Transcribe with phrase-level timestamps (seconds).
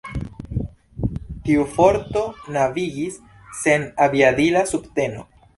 [1.49, 2.25] Tiu forto
[2.57, 3.21] navigis
[3.63, 5.29] sen aviadila subteno.